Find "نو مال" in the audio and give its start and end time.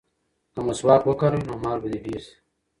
1.47-1.77